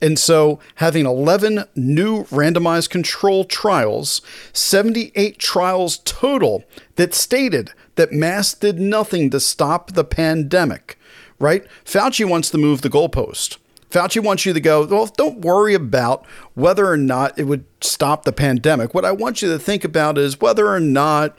[0.00, 6.64] And so, having 11 new randomized control trials, 78 trials total
[6.96, 10.98] that stated that masks did nothing to stop the pandemic,
[11.38, 11.66] right?
[11.84, 13.58] Fauci wants to move the goalpost.
[13.90, 18.24] Fauci wants you to go, well, don't worry about whether or not it would stop
[18.24, 18.94] the pandemic.
[18.94, 21.36] What I want you to think about is whether or not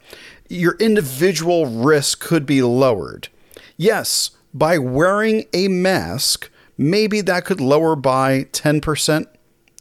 [0.49, 3.29] your individual risk could be lowered.
[3.77, 6.50] Yes, by wearing a mask,
[6.81, 9.27] maybe that could lower by 10%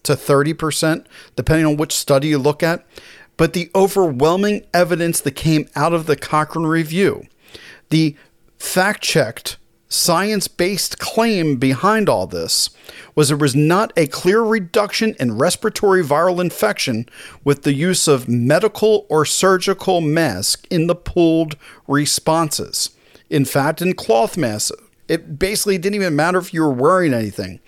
[0.02, 2.86] to 30%, depending on which study you look at.
[3.36, 7.26] But the overwhelming evidence that came out of the Cochrane Review,
[7.88, 8.16] the
[8.58, 9.56] fact checked,
[9.88, 12.68] science based claim behind all this,
[13.14, 17.06] was there was not a clear reduction in respiratory viral infection
[17.44, 21.56] with the use of medical or surgical masks in the pooled
[21.88, 22.90] responses.
[23.30, 24.70] In fact, in cloth masks,
[25.10, 27.58] It basically didn't even matter if you were wearing anything.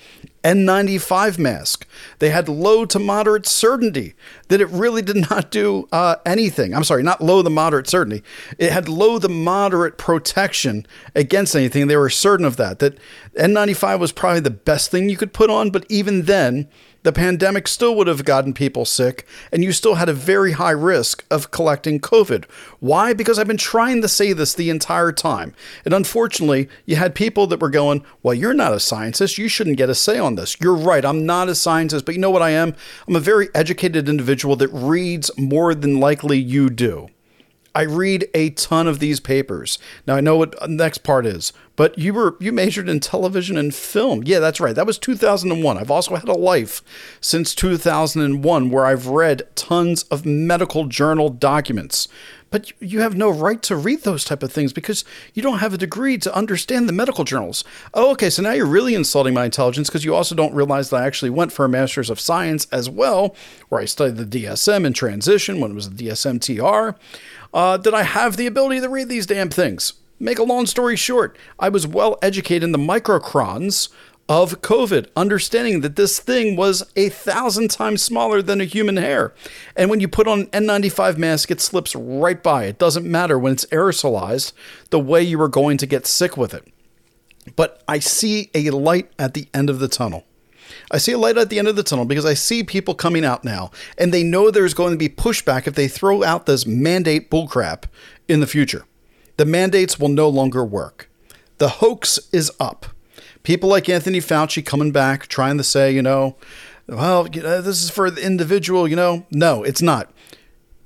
[0.44, 1.88] N95 mask.
[2.20, 4.14] They had low to moderate certainty
[4.46, 6.72] that it really did not do uh, anything.
[6.72, 8.22] I'm sorry, not low to moderate certainty.
[8.58, 10.86] It had low to moderate protection
[11.16, 11.88] against anything.
[11.88, 12.78] They were certain of that.
[12.78, 12.96] That
[13.34, 16.68] N95 was probably the best thing you could put on, but even then,
[17.02, 20.70] the pandemic still would have gotten people sick, and you still had a very high
[20.70, 22.44] risk of collecting COVID.
[22.80, 23.12] Why?
[23.12, 25.54] Because I've been trying to say this the entire time.
[25.84, 29.38] And unfortunately, you had people that were going, Well, you're not a scientist.
[29.38, 30.56] You shouldn't get a say on this.
[30.60, 31.04] You're right.
[31.04, 32.74] I'm not a scientist, but you know what I am?
[33.08, 37.08] I'm a very educated individual that reads more than likely you do.
[37.74, 39.78] I read a ton of these papers.
[40.06, 43.56] Now I know what the next part is, but you were you majored in television
[43.56, 44.22] and film.
[44.24, 44.74] Yeah, that's right.
[44.74, 45.78] That was 2001.
[45.78, 46.82] I've also had a life
[47.20, 52.08] since 2001 where I've read tons of medical journal documents.
[52.52, 55.72] But you have no right to read those type of things because you don't have
[55.72, 57.64] a degree to understand the medical journals.
[57.94, 61.02] Oh, okay, so now you're really insulting my intelligence because you also don't realize that
[61.02, 63.34] I actually went for a master's of science as well,
[63.70, 66.98] where I studied the DSM in transition when it was the DSM TR.
[67.52, 69.94] Uh, did I have the ability to read these damn things?
[70.18, 73.88] Make a long story short, I was well educated in the microcrons
[74.28, 79.34] of COVID, understanding that this thing was a thousand times smaller than a human hair.
[79.76, 82.64] And when you put on an N95 mask, it slips right by.
[82.64, 84.52] It doesn't matter when it's aerosolized
[84.90, 86.66] the way you are going to get sick with it.
[87.56, 90.24] But I see a light at the end of the tunnel.
[90.92, 93.24] I see a light at the end of the tunnel because I see people coming
[93.24, 96.66] out now and they know there's going to be pushback if they throw out this
[96.66, 97.84] mandate bullcrap
[98.28, 98.84] in the future.
[99.38, 101.10] The mandates will no longer work.
[101.58, 102.86] The hoax is up.
[103.42, 106.36] People like Anthony Fauci coming back trying to say, you know,
[106.86, 109.26] well, you know, this is for the individual, you know.
[109.30, 110.12] No, it's not.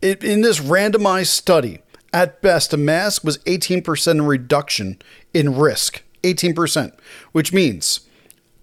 [0.01, 1.81] It, in this randomized study,
[2.13, 4.99] at best, a mask was 18% reduction
[5.35, 6.03] in risk.
[6.23, 6.93] 18%,
[7.33, 8.01] which means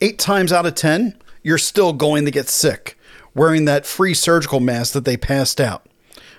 [0.02, 2.98] eight times out of 10, you're still going to get sick
[3.36, 5.88] wearing that free surgical mask that they passed out.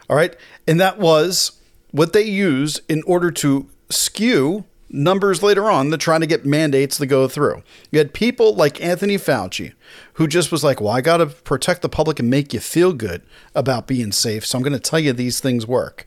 [0.08, 0.36] All right.
[0.66, 6.20] And that was what they used in order to skew numbers later on that trying
[6.20, 7.62] to get mandates to go through.
[7.90, 9.72] You had people like Anthony Fauci
[10.14, 12.92] who just was like, well, I got to protect the public and make you feel
[12.92, 13.22] good
[13.54, 14.46] about being safe.
[14.46, 16.06] So I'm going to tell you these things work.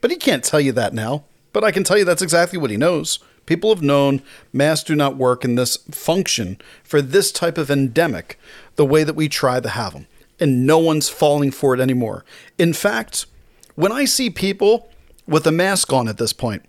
[0.00, 1.24] But he can't tell you that now.
[1.52, 3.18] But I can tell you that's exactly what he knows.
[3.46, 4.22] People have known
[4.52, 8.38] masks do not work in this function for this type of endemic
[8.74, 10.06] the way that we try to have them.
[10.38, 12.24] And no one's falling for it anymore.
[12.58, 13.26] In fact,
[13.74, 14.90] when I see people
[15.26, 16.64] with a mask on at this point,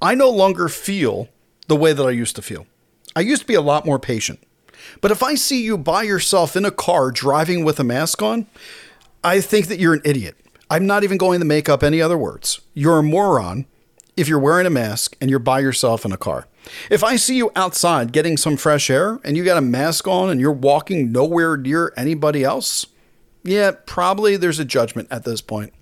[0.00, 1.28] I no longer feel
[1.66, 2.66] the way that I used to feel.
[3.16, 4.40] I used to be a lot more patient.
[5.00, 8.46] But if I see you by yourself in a car driving with a mask on,
[9.22, 10.36] I think that you're an idiot.
[10.70, 12.60] I'm not even going to make up any other words.
[12.74, 13.66] You're a moron
[14.16, 16.46] if you're wearing a mask and you're by yourself in a car.
[16.90, 20.30] If I see you outside getting some fresh air and you got a mask on
[20.30, 22.86] and you're walking nowhere near anybody else,
[23.42, 25.72] yeah, probably there's a judgment at this point.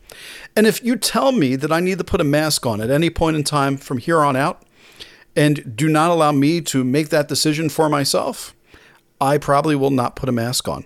[0.57, 3.11] And if you tell me that I need to put a mask on at any
[3.11, 4.62] point in time from here on out
[5.37, 8.55] and do not allow me to make that decision for myself,
[9.20, 10.85] I probably will not put a mask on.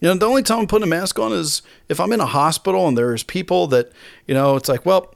[0.00, 2.26] You know, the only time I'm putting a mask on is if I'm in a
[2.26, 3.92] hospital and there's people that,
[4.26, 5.14] you know, it's like, well,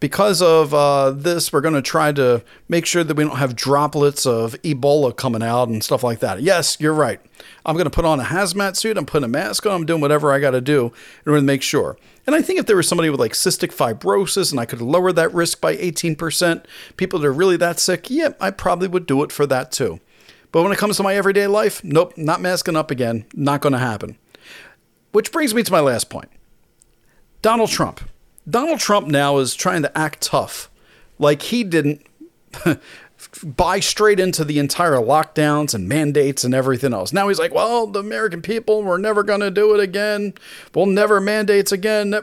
[0.00, 3.54] because of uh, this, we're going to try to make sure that we don't have
[3.54, 6.40] droplets of Ebola coming out and stuff like that.
[6.42, 7.20] Yes, you're right.
[7.66, 8.96] I'm going to put on a hazmat suit.
[8.96, 9.72] I'm putting a mask on.
[9.72, 11.98] I'm doing whatever I got to do in order to make sure.
[12.26, 15.12] And I think if there was somebody with like cystic fibrosis and I could lower
[15.12, 16.64] that risk by 18%,
[16.96, 20.00] people that are really that sick, yeah, I probably would do it for that too.
[20.52, 23.26] But when it comes to my everyday life, nope, not masking up again.
[23.34, 24.16] Not going to happen.
[25.12, 26.30] Which brings me to my last point
[27.42, 28.00] Donald Trump.
[28.50, 30.70] Donald Trump now is trying to act tough,
[31.18, 32.04] like he didn't
[33.44, 37.12] buy straight into the entire lockdowns and mandates and everything else.
[37.12, 40.34] Now he's like, well, the American people, we're never going to do it again.
[40.74, 42.14] We'll never mandates again.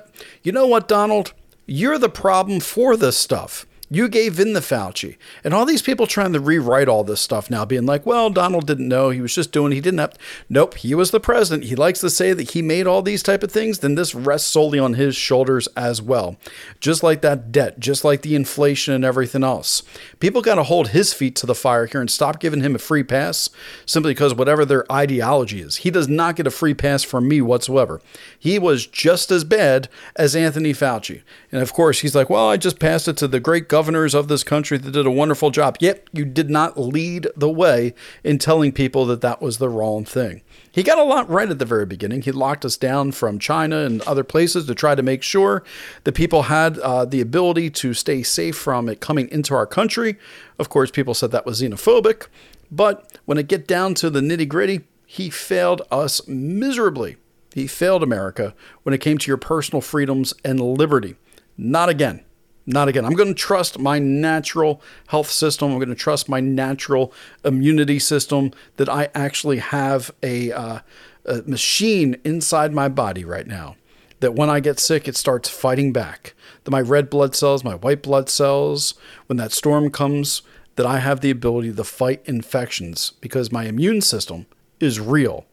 [0.44, 1.34] You know what, Donald?
[1.66, 3.66] You're the problem for this stuff.
[3.90, 5.16] You gave in the Fauci.
[5.46, 8.68] And all these people trying to rewrite all this stuff now, being like, well, Donald
[8.68, 9.12] didn't know.
[9.12, 10.18] He was just doing, he didn't have.
[10.50, 11.70] Nope, he was the president.
[11.70, 13.80] He likes to say that he made all these type of things.
[13.80, 16.36] Then this rests solely on his shoulders as well.
[16.82, 19.84] Just like that debt, just like the inflation and everything else.
[20.20, 22.80] People got to hold his feet to the fire here and stop giving him a
[22.80, 23.50] free pass
[23.86, 25.78] simply because whatever their ideology is.
[25.78, 28.02] He does not get a free pass from me whatsoever.
[28.38, 31.22] He was just as bad as Anthony Fauci.
[31.54, 34.16] And of course, he's like, well, I just passed it to the great government governors
[34.16, 35.78] of this country that did a wonderful job.
[35.80, 40.04] Yet you did not lead the way in telling people that that was the wrong
[40.04, 40.42] thing.
[40.72, 42.24] He got a lot right at the very beginning.
[42.24, 45.64] He locked us down from China and other places to try to make sure
[46.06, 50.18] that people had uh, the ability to stay safe from it coming into our country.
[50.58, 52.30] Of course, people said that was xenophobic.
[52.72, 57.18] But when it get down to the nitty gritty, he failed us miserably.
[57.54, 61.16] He failed America when it came to your personal freedoms and liberty.
[61.60, 62.24] Not again.
[62.70, 63.06] Not again.
[63.06, 65.72] I'm going to trust my natural health system.
[65.72, 67.14] I'm going to trust my natural
[67.46, 70.80] immunity system that I actually have a, uh,
[71.26, 73.78] a machine inside my body right now.
[74.20, 76.34] That when I get sick, it starts fighting back.
[76.66, 78.96] That my red blood cells, my white blood cells,
[79.28, 80.42] when that storm comes,
[80.76, 84.46] that I have the ability to fight infections because my immune system
[84.82, 85.46] is real.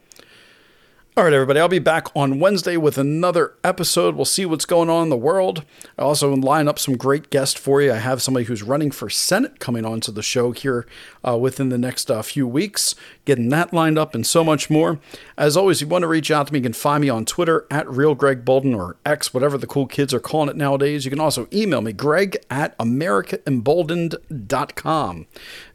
[1.16, 4.16] All right, everybody, I'll be back on Wednesday with another episode.
[4.16, 5.64] We'll see what's going on in the world.
[5.96, 7.92] I also line up some great guests for you.
[7.92, 10.88] I have somebody who's running for Senate coming onto the show here
[11.24, 12.96] uh, within the next uh, few weeks,
[13.26, 14.98] getting that lined up and so much more.
[15.38, 17.24] As always, if you want to reach out to me, you can find me on
[17.24, 21.04] Twitter at Real Greg Boulden or X, whatever the cool kids are calling it nowadays.
[21.04, 25.26] You can also email me, greg at americaemboldened.com.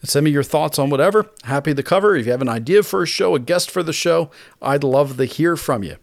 [0.03, 1.27] Send me your thoughts on whatever.
[1.43, 2.17] Happy to cover.
[2.17, 4.29] If you have an idea for a show, a guest for the show,
[4.61, 5.97] I'd love the hear from you.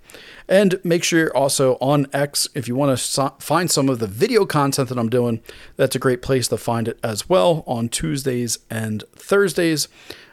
[0.49, 3.99] And make sure you're also on X if you want to so- find some of
[3.99, 5.41] the video content that I'm doing.
[5.77, 9.89] That's a great place to find it as well on Tuesdays and Thursdays,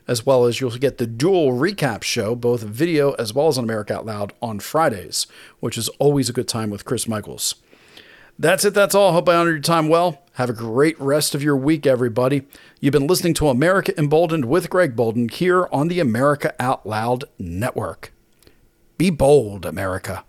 [0.08, 3.64] as well as you'll get the dual recap show, both video as well as on
[3.64, 5.28] America Out Loud on Fridays,
[5.60, 7.56] which is always a good time with Chris Michaels.
[8.38, 8.74] That's it.
[8.74, 9.14] That's all.
[9.14, 10.24] Hope I honored your time well.
[10.34, 12.48] Have a great rest of your week, everybody.
[12.80, 17.26] You've been listening to America Emboldened with Greg Boulden here on the America Out Loud
[17.38, 18.12] Network.
[18.98, 20.24] Be bold, America.